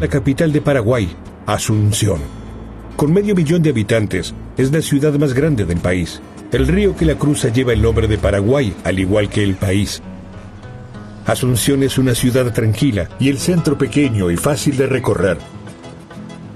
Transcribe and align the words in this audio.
la 0.00 0.06
capital 0.06 0.52
de 0.52 0.60
Paraguay, 0.60 1.08
Asunción. 1.46 2.20
Con 2.96 3.12
medio 3.12 3.34
millón 3.34 3.62
de 3.62 3.70
habitantes, 3.70 4.32
es 4.56 4.70
la 4.70 4.80
ciudad 4.80 5.12
más 5.14 5.34
grande 5.34 5.64
del 5.64 5.78
país. 5.78 6.20
El 6.52 6.68
río 6.68 6.94
que 6.96 7.04
la 7.04 7.16
cruza 7.16 7.48
lleva 7.48 7.72
el 7.72 7.82
nombre 7.82 8.06
de 8.06 8.16
Paraguay, 8.16 8.72
al 8.84 8.98
igual 8.98 9.28
que 9.28 9.42
el 9.42 9.56
país. 9.56 10.00
Asunción 11.26 11.82
es 11.82 11.98
una 11.98 12.14
ciudad 12.14 12.52
tranquila 12.52 13.08
y 13.18 13.28
el 13.28 13.38
centro 13.38 13.76
pequeño 13.76 14.30
y 14.30 14.36
fácil 14.36 14.76
de 14.76 14.86
recorrer. 14.86 15.36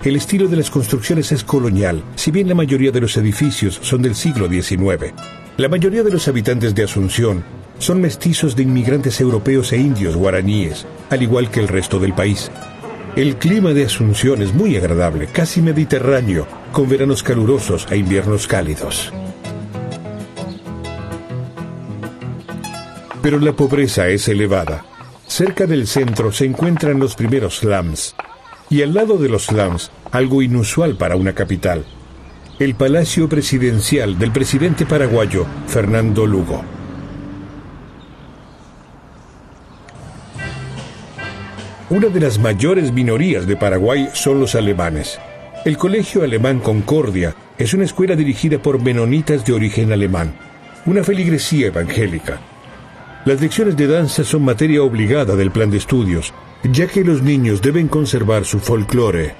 El 0.04 0.16
estilo 0.16 0.46
de 0.46 0.56
las 0.56 0.70
construcciones 0.70 1.32
es 1.32 1.42
colonial, 1.42 2.02
si 2.14 2.30
bien 2.30 2.48
la 2.48 2.54
mayoría 2.54 2.92
de 2.92 3.00
los 3.00 3.16
edificios 3.16 3.78
son 3.82 4.02
del 4.02 4.14
siglo 4.14 4.48
XIX. 4.48 5.12
La 5.56 5.68
mayoría 5.68 6.02
de 6.02 6.10
los 6.10 6.28
habitantes 6.28 6.74
de 6.74 6.84
Asunción 6.84 7.42
son 7.78 8.00
mestizos 8.00 8.54
de 8.54 8.62
inmigrantes 8.62 9.20
europeos 9.20 9.72
e 9.72 9.78
indios 9.78 10.16
guaraníes, 10.16 10.86
al 11.10 11.22
igual 11.22 11.50
que 11.50 11.60
el 11.60 11.68
resto 11.68 11.98
del 11.98 12.14
país. 12.14 12.50
El 13.14 13.36
clima 13.36 13.74
de 13.74 13.84
Asunción 13.84 14.40
es 14.40 14.54
muy 14.54 14.74
agradable, 14.78 15.26
casi 15.26 15.60
mediterráneo, 15.60 16.46
con 16.72 16.88
veranos 16.88 17.22
calurosos 17.22 17.86
e 17.90 17.98
inviernos 17.98 18.46
cálidos. 18.46 19.12
Pero 23.20 23.38
la 23.38 23.52
pobreza 23.52 24.08
es 24.08 24.28
elevada. 24.28 24.86
Cerca 25.26 25.66
del 25.66 25.86
centro 25.88 26.32
se 26.32 26.46
encuentran 26.46 26.98
los 26.98 27.14
primeros 27.14 27.58
slums, 27.58 28.16
y 28.70 28.80
al 28.80 28.94
lado 28.94 29.18
de 29.18 29.28
los 29.28 29.44
slums, 29.44 29.90
algo 30.10 30.40
inusual 30.40 30.96
para 30.96 31.14
una 31.14 31.34
capital, 31.34 31.84
el 32.58 32.74
palacio 32.74 33.28
presidencial 33.28 34.18
del 34.18 34.32
presidente 34.32 34.86
paraguayo 34.86 35.44
Fernando 35.66 36.26
Lugo. 36.26 36.64
Una 41.92 42.08
de 42.08 42.20
las 42.20 42.38
mayores 42.38 42.90
minorías 42.90 43.46
de 43.46 43.54
Paraguay 43.54 44.08
son 44.14 44.40
los 44.40 44.54
alemanes. 44.54 45.20
El 45.66 45.76
Colegio 45.76 46.22
Alemán 46.22 46.58
Concordia 46.58 47.34
es 47.58 47.74
una 47.74 47.84
escuela 47.84 48.16
dirigida 48.16 48.56
por 48.56 48.80
menonitas 48.80 49.44
de 49.44 49.52
origen 49.52 49.92
alemán, 49.92 50.34
una 50.86 51.04
feligresía 51.04 51.66
evangélica. 51.66 52.40
Las 53.26 53.42
lecciones 53.42 53.76
de 53.76 53.88
danza 53.88 54.24
son 54.24 54.42
materia 54.42 54.82
obligada 54.82 55.36
del 55.36 55.50
plan 55.50 55.70
de 55.70 55.76
estudios 55.76 56.32
ya 56.62 56.86
que 56.86 57.04
los 57.04 57.20
niños 57.20 57.60
deben 57.60 57.88
conservar 57.88 58.46
su 58.46 58.58
folclore. 58.58 59.34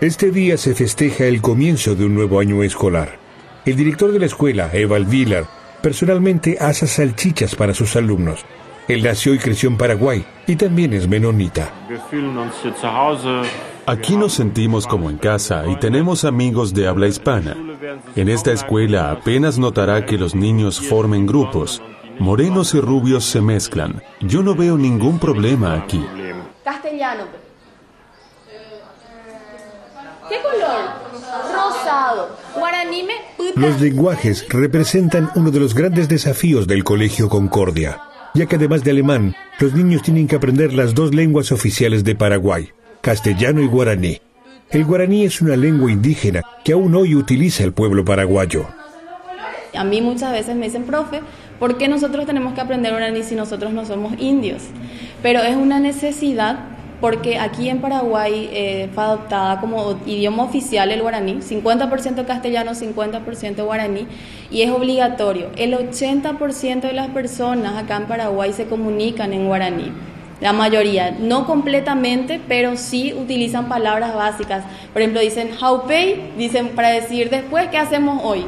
Este 0.00 0.30
día 0.30 0.56
se 0.56 0.74
festeja 0.74 1.26
el 1.26 1.42
comienzo 1.42 1.94
de 1.94 2.06
un 2.06 2.14
nuevo 2.14 2.40
año 2.40 2.62
escolar. 2.62 3.18
El 3.66 3.76
director 3.76 4.12
de 4.12 4.18
la 4.18 4.26
escuela, 4.26 4.70
Eval 4.72 5.04
Villar, 5.04 5.44
personalmente 5.82 6.56
asa 6.58 6.86
salchichas 6.86 7.54
para 7.54 7.74
sus 7.74 7.96
alumnos. 7.96 8.46
Él 8.88 9.02
nació 9.02 9.34
y 9.34 9.38
creció 9.38 9.68
en 9.68 9.76
Paraguay 9.76 10.24
y 10.46 10.56
también 10.56 10.92
es 10.92 11.08
menonita. 11.08 11.70
Aquí 13.86 14.16
nos 14.16 14.32
sentimos 14.32 14.86
como 14.86 15.10
en 15.10 15.18
casa 15.18 15.64
y 15.68 15.76
tenemos 15.76 16.24
amigos 16.24 16.74
de 16.74 16.88
habla 16.88 17.06
hispana. 17.06 17.56
En 18.16 18.28
esta 18.28 18.52
escuela 18.52 19.10
apenas 19.10 19.58
notará 19.58 20.06
que 20.06 20.18
los 20.18 20.34
niños 20.34 20.80
formen 20.80 21.26
grupos. 21.26 21.82
Morenos 22.18 22.74
y 22.74 22.80
rubios 22.80 23.24
se 23.24 23.40
mezclan. 23.40 24.02
Yo 24.20 24.42
no 24.42 24.54
veo 24.54 24.78
ningún 24.78 25.18
problema 25.18 25.74
aquí. 25.74 26.04
Castellano. 26.62 27.24
¿Qué 30.28 30.36
color? 30.40 31.04
Rosado. 31.52 32.36
Guaranime. 32.56 33.14
Los 33.56 33.80
lenguajes 33.80 34.46
representan 34.48 35.30
uno 35.34 35.50
de 35.50 35.60
los 35.60 35.74
grandes 35.74 36.08
desafíos 36.08 36.66
del 36.66 36.84
Colegio 36.84 37.28
Concordia, 37.28 38.00
ya 38.34 38.46
que 38.46 38.56
además 38.56 38.82
de 38.82 38.90
alemán, 38.90 39.34
los 39.60 39.74
niños 39.74 40.02
tienen 40.02 40.26
que 40.26 40.34
aprender 40.34 40.72
las 40.72 40.94
dos 40.94 41.14
lenguas 41.14 41.52
oficiales 41.52 42.02
de 42.02 42.16
Paraguay, 42.16 42.68
castellano 43.00 43.62
y 43.62 43.66
guaraní. 43.66 44.20
El 44.70 44.84
guaraní 44.84 45.24
es 45.24 45.40
una 45.40 45.56
lengua 45.56 45.92
indígena 45.92 46.42
que 46.64 46.72
aún 46.72 46.96
hoy 46.96 47.14
utiliza 47.14 47.62
el 47.62 47.72
pueblo 47.72 48.04
paraguayo. 48.04 48.66
A 49.76 49.84
mí 49.84 50.00
muchas 50.00 50.32
veces 50.32 50.56
me 50.56 50.66
dicen, 50.66 50.82
profe, 50.82 51.20
¿por 51.60 51.78
qué 51.78 51.86
nosotros 51.86 52.26
tenemos 52.26 52.54
que 52.54 52.60
aprender 52.60 52.90
guaraní 52.90 53.22
si 53.22 53.36
nosotros 53.36 53.72
no 53.72 53.84
somos 53.84 54.14
indios? 54.18 54.62
Pero 55.22 55.40
es 55.40 55.54
una 55.54 55.78
necesidad 55.78 56.73
porque 57.04 57.38
aquí 57.38 57.68
en 57.68 57.82
Paraguay 57.82 58.48
eh, 58.50 58.88
fue 58.94 59.04
adoptada 59.04 59.60
como 59.60 60.00
idioma 60.06 60.44
oficial 60.44 60.90
el 60.90 61.02
guaraní, 61.02 61.34
50% 61.34 62.24
castellano, 62.24 62.70
50% 62.70 63.62
guaraní, 63.62 64.06
y 64.50 64.62
es 64.62 64.70
obligatorio. 64.70 65.50
El 65.56 65.74
80% 65.74 66.80
de 66.80 66.94
las 66.94 67.08
personas 67.08 67.76
acá 67.76 67.96
en 67.96 68.06
Paraguay 68.06 68.54
se 68.54 68.64
comunican 68.64 69.34
en 69.34 69.46
guaraní. 69.48 69.92
La 70.40 70.54
mayoría, 70.54 71.10
no 71.10 71.46
completamente, 71.46 72.40
pero 72.48 72.78
sí 72.78 73.12
utilizan 73.12 73.68
palabras 73.68 74.14
básicas. 74.14 74.64
Por 74.94 75.02
ejemplo, 75.02 75.20
dicen 75.20 75.50
how 75.60 75.82
pay, 75.86 76.32
dicen 76.38 76.70
para 76.70 76.88
decir 76.88 77.28
después, 77.28 77.68
¿qué 77.68 77.76
hacemos 77.76 78.22
hoy? 78.24 78.46